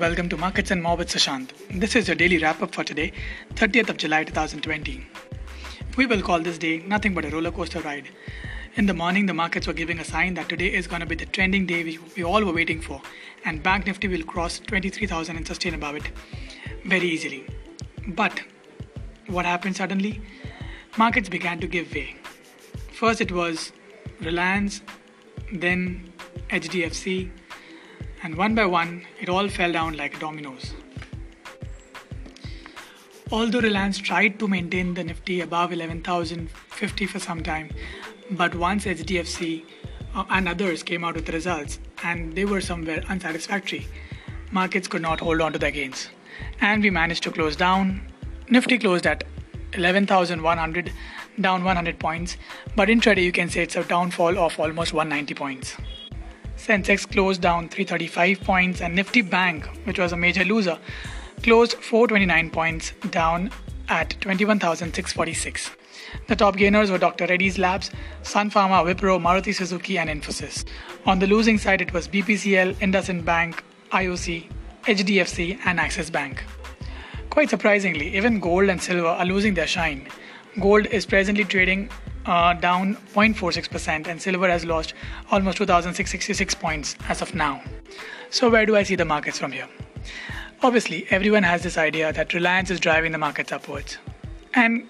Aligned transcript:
welcome 0.00 0.28
to 0.28 0.36
Markets 0.36 0.70
and 0.70 0.80
More 0.80 0.96
with 0.96 1.08
Sushant. 1.08 1.50
This 1.70 1.96
is 1.96 2.06
your 2.06 2.14
daily 2.14 2.38
wrap 2.38 2.62
up 2.62 2.72
for 2.72 2.84
today, 2.84 3.12
30th 3.54 3.88
of 3.88 3.96
July 3.96 4.22
2020. 4.22 5.04
We 5.96 6.06
will 6.06 6.22
call 6.22 6.38
this 6.38 6.56
day 6.56 6.78
nothing 6.86 7.14
but 7.14 7.24
a 7.24 7.30
roller 7.30 7.50
coaster 7.50 7.80
ride. 7.80 8.08
In 8.76 8.86
the 8.86 8.94
morning, 8.94 9.26
the 9.26 9.34
markets 9.34 9.66
were 9.66 9.72
giving 9.72 9.98
a 9.98 10.04
sign 10.04 10.34
that 10.34 10.48
today 10.48 10.72
is 10.72 10.86
going 10.86 11.00
to 11.00 11.06
be 11.06 11.16
the 11.16 11.26
trending 11.26 11.66
day 11.66 11.82
we, 11.82 11.98
we 12.16 12.22
all 12.22 12.44
were 12.44 12.52
waiting 12.52 12.80
for, 12.80 13.02
and 13.44 13.60
Bank 13.60 13.86
Nifty 13.86 14.06
will 14.06 14.22
cross 14.22 14.60
23,000 14.60 15.36
and 15.36 15.44
sustain 15.44 15.74
above 15.74 15.96
it 15.96 16.12
very 16.84 17.08
easily. 17.08 17.44
But 18.06 18.40
what 19.26 19.46
happened 19.46 19.74
suddenly? 19.74 20.20
Markets 20.96 21.28
began 21.28 21.58
to 21.58 21.66
give 21.66 21.92
way. 21.92 22.14
First, 22.92 23.20
it 23.20 23.32
was 23.32 23.72
Reliance, 24.20 24.80
then 25.52 26.12
HDFC, 26.50 27.30
and 28.22 28.36
one 28.36 28.54
by 28.54 28.66
one, 28.66 29.04
it 29.20 29.28
all 29.28 29.48
fell 29.48 29.72
down 29.72 29.96
like 29.96 30.18
dominoes. 30.18 30.74
Although 33.30 33.60
Reliance 33.60 33.98
tried 33.98 34.38
to 34.38 34.48
maintain 34.48 34.94
the 34.94 35.04
Nifty 35.04 35.42
above 35.42 35.72
11,050 35.72 37.06
for 37.06 37.18
some 37.18 37.42
time, 37.42 37.70
but 38.30 38.54
once 38.54 38.86
HDFC 38.86 39.64
uh, 40.14 40.24
and 40.30 40.48
others 40.48 40.82
came 40.82 41.04
out 41.04 41.14
with 41.14 41.28
results 41.28 41.78
and 42.02 42.34
they 42.34 42.46
were 42.46 42.62
somewhere 42.62 43.02
unsatisfactory, 43.08 43.86
markets 44.50 44.88
could 44.88 45.02
not 45.02 45.20
hold 45.20 45.42
on 45.42 45.52
to 45.52 45.58
their 45.58 45.70
gains. 45.70 46.08
And 46.60 46.82
we 46.82 46.88
managed 46.90 47.22
to 47.24 47.30
close 47.30 47.54
down. 47.54 48.00
Nifty 48.48 48.78
closed 48.78 49.06
at 49.06 49.24
11,100, 49.74 50.92
down 51.40 51.64
100 51.64 51.98
points, 51.98 52.38
but 52.74 52.88
intraday 52.88 53.24
you 53.24 53.32
can 53.32 53.50
say 53.50 53.62
it's 53.62 53.76
a 53.76 53.84
downfall 53.84 54.38
of 54.38 54.58
almost 54.58 54.94
190 54.94 55.34
points. 55.34 55.76
Sensex 56.58 57.10
closed 57.10 57.40
down 57.40 57.68
335 57.68 58.40
points, 58.40 58.80
and 58.80 58.94
Nifty 58.94 59.22
Bank, 59.22 59.66
which 59.84 59.98
was 59.98 60.12
a 60.12 60.16
major 60.16 60.44
loser, 60.44 60.76
closed 61.42 61.74
429 61.74 62.50
points 62.50 62.92
down 63.10 63.50
at 63.88 64.20
21,646. 64.20 65.70
The 66.26 66.36
top 66.36 66.56
gainers 66.56 66.90
were 66.90 66.98
Dr. 66.98 67.26
Reddy's 67.26 67.58
Labs, 67.58 67.90
Sun 68.22 68.50
Pharma, 68.50 68.84
Wipro, 68.84 69.20
Maruti 69.20 69.54
Suzuki, 69.54 69.98
and 69.98 70.10
Infosys. 70.10 70.64
On 71.06 71.18
the 71.18 71.26
losing 71.26 71.58
side, 71.58 71.80
it 71.80 71.92
was 71.92 72.08
BPCL, 72.08 72.74
IndusInd 72.74 73.24
Bank, 73.24 73.62
IOC, 73.92 74.50
HDFC, 74.84 75.58
and 75.64 75.78
Axis 75.78 76.10
Bank. 76.10 76.44
Quite 77.30 77.50
surprisingly, 77.50 78.16
even 78.16 78.40
gold 78.40 78.68
and 78.68 78.82
silver 78.82 79.06
are 79.06 79.24
losing 79.24 79.54
their 79.54 79.66
shine. 79.66 80.08
Gold 80.60 80.86
is 80.86 81.06
presently 81.06 81.44
trading 81.44 81.90
uh, 82.26 82.52
down 82.54 82.96
0.46%, 83.14 84.06
and 84.06 84.20
silver 84.20 84.48
has 84.48 84.64
lost 84.64 84.94
almost 85.30 85.58
2,666 85.58 86.54
points 86.54 86.96
as 87.08 87.22
of 87.22 87.34
now. 87.34 87.62
So, 88.30 88.50
where 88.50 88.66
do 88.66 88.76
I 88.76 88.82
see 88.82 88.96
the 88.96 89.04
markets 89.04 89.38
from 89.38 89.52
here? 89.52 89.68
Obviously, 90.62 91.06
everyone 91.10 91.44
has 91.44 91.62
this 91.62 91.78
idea 91.78 92.12
that 92.12 92.34
Reliance 92.34 92.70
is 92.70 92.80
driving 92.80 93.12
the 93.12 93.18
markets 93.18 93.52
upwards. 93.52 93.98
And 94.54 94.88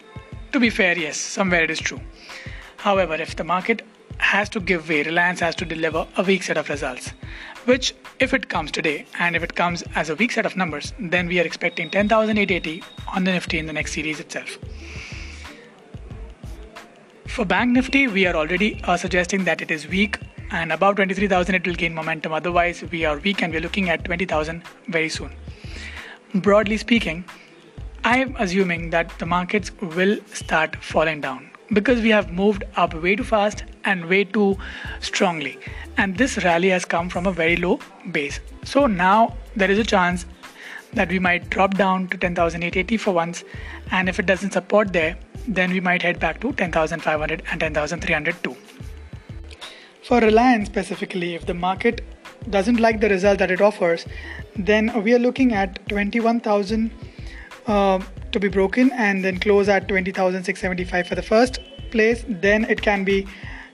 to 0.52 0.60
be 0.60 0.70
fair, 0.70 0.96
yes, 0.98 1.16
somewhere 1.16 1.62
it 1.62 1.70
is 1.70 1.78
true. 1.78 2.00
However, 2.78 3.14
if 3.14 3.36
the 3.36 3.44
market 3.44 3.82
has 4.18 4.48
to 4.50 4.60
give 4.60 4.88
way, 4.88 5.02
Reliance 5.02 5.40
has 5.40 5.54
to 5.56 5.64
deliver 5.64 6.06
a 6.16 6.22
weak 6.22 6.42
set 6.42 6.56
of 6.56 6.68
results. 6.68 7.12
Which, 7.66 7.94
if 8.18 8.32
it 8.32 8.48
comes 8.48 8.70
today 8.70 9.06
and 9.18 9.36
if 9.36 9.42
it 9.42 9.54
comes 9.54 9.82
as 9.94 10.08
a 10.08 10.14
weak 10.14 10.32
set 10.32 10.46
of 10.46 10.56
numbers, 10.56 10.94
then 10.98 11.28
we 11.28 11.38
are 11.38 11.44
expecting 11.44 11.90
10,880 11.90 12.82
on 13.14 13.24
the 13.24 13.32
Nifty 13.32 13.58
in 13.58 13.66
the 13.66 13.72
next 13.72 13.92
series 13.92 14.20
itself. 14.20 14.58
For 17.38 17.44
Bank 17.44 17.70
Nifty, 17.70 18.08
we 18.08 18.26
are 18.26 18.34
already 18.34 18.80
uh, 18.82 18.96
suggesting 18.96 19.44
that 19.44 19.62
it 19.62 19.70
is 19.70 19.86
weak 19.86 20.18
and 20.50 20.72
above 20.72 20.96
23,000 20.96 21.54
it 21.54 21.64
will 21.64 21.76
gain 21.76 21.94
momentum. 21.94 22.32
Otherwise, 22.32 22.82
we 22.90 23.04
are 23.04 23.16
weak 23.18 23.42
and 23.42 23.52
we're 23.52 23.60
looking 23.60 23.90
at 23.90 24.04
20,000 24.04 24.60
very 24.88 25.08
soon. 25.08 25.30
Broadly 26.34 26.76
speaking, 26.78 27.24
I 28.02 28.18
am 28.18 28.34
assuming 28.40 28.90
that 28.90 29.16
the 29.20 29.26
markets 29.26 29.70
will 29.80 30.18
start 30.32 30.74
falling 30.82 31.20
down 31.20 31.48
because 31.72 32.00
we 32.00 32.08
have 32.08 32.32
moved 32.32 32.64
up 32.74 32.92
way 32.94 33.14
too 33.14 33.22
fast 33.22 33.62
and 33.84 34.06
way 34.06 34.24
too 34.24 34.58
strongly. 34.98 35.60
And 35.96 36.18
this 36.18 36.42
rally 36.42 36.70
has 36.70 36.84
come 36.84 37.08
from 37.08 37.24
a 37.26 37.30
very 37.30 37.54
low 37.54 37.78
base. 38.10 38.40
So 38.64 38.88
now 38.88 39.36
there 39.54 39.70
is 39.70 39.78
a 39.78 39.84
chance 39.84 40.26
that 40.94 41.08
we 41.08 41.18
might 41.18 41.50
drop 41.50 41.74
down 41.74 42.08
to 42.08 42.16
10,880 42.16 42.96
for 42.96 43.12
once. 43.12 43.44
And 43.90 44.08
if 44.08 44.18
it 44.18 44.26
doesn't 44.26 44.52
support 44.52 44.92
there, 44.92 45.16
then 45.46 45.70
we 45.70 45.80
might 45.80 46.02
head 46.02 46.18
back 46.18 46.40
to 46.40 46.52
10,500 46.52 47.42
and 47.50 47.60
10,300 47.60 48.42
too. 48.42 48.56
For 50.02 50.20
Reliance 50.20 50.68
specifically, 50.68 51.34
if 51.34 51.46
the 51.46 51.54
market 51.54 52.02
doesn't 52.50 52.80
like 52.80 53.00
the 53.00 53.08
result 53.08 53.38
that 53.40 53.50
it 53.50 53.60
offers, 53.60 54.06
then 54.56 55.02
we 55.02 55.14
are 55.14 55.18
looking 55.18 55.52
at 55.52 55.86
21,000 55.88 56.90
uh, 57.66 58.00
to 58.32 58.40
be 58.40 58.48
broken 58.48 58.90
and 58.92 59.24
then 59.24 59.38
close 59.38 59.68
at 59.68 59.88
20,675 59.88 61.06
for 61.06 61.14
the 61.14 61.22
first 61.22 61.60
place. 61.90 62.24
Then 62.26 62.64
it 62.64 62.80
can 62.80 63.04
be 63.04 63.26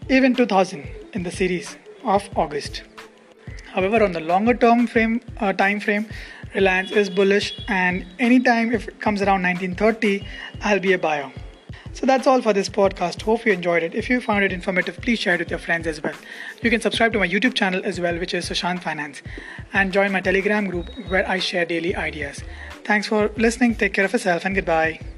even 0.08 0.34
2,000 0.34 0.86
in 1.12 1.22
the 1.22 1.30
series 1.30 1.76
of 2.04 2.28
August. 2.36 2.82
However, 3.72 4.02
on 4.04 4.12
the 4.12 4.20
longer 4.20 4.54
term 4.54 4.86
frame 4.86 5.20
uh, 5.40 5.52
time 5.52 5.80
frame, 5.80 6.06
Reliance 6.54 6.92
is 6.92 7.10
bullish, 7.10 7.52
and 7.68 8.06
anytime 8.18 8.72
if 8.72 8.88
it 8.88 9.00
comes 9.00 9.20
around 9.22 9.42
1930, 9.42 10.26
I'll 10.62 10.80
be 10.80 10.92
a 10.92 10.98
buyer. 10.98 11.32
So 11.92 12.06
that's 12.06 12.26
all 12.26 12.42
for 12.42 12.52
this 12.52 12.68
podcast. 12.68 13.22
Hope 13.22 13.46
you 13.46 13.52
enjoyed 13.52 13.82
it. 13.82 13.94
If 13.94 14.10
you 14.10 14.20
found 14.20 14.44
it 14.44 14.52
informative, 14.52 15.00
please 15.00 15.18
share 15.20 15.34
it 15.34 15.40
with 15.40 15.50
your 15.50 15.60
friends 15.60 15.86
as 15.86 16.02
well. 16.02 16.14
You 16.60 16.70
can 16.70 16.80
subscribe 16.80 17.12
to 17.12 17.20
my 17.20 17.28
YouTube 17.28 17.54
channel 17.54 17.82
as 17.84 18.00
well, 18.00 18.18
which 18.18 18.34
is 18.34 18.48
Sushant 18.48 18.82
Finance, 18.82 19.22
and 19.72 19.92
join 19.92 20.10
my 20.10 20.20
Telegram 20.20 20.66
group 20.66 20.90
where 21.08 21.28
I 21.28 21.38
share 21.38 21.64
daily 21.64 21.94
ideas. 21.94 22.42
Thanks 22.84 23.06
for 23.06 23.30
listening. 23.36 23.76
Take 23.76 23.94
care 23.94 24.04
of 24.04 24.12
yourself 24.12 24.44
and 24.44 24.54
goodbye. 24.54 25.13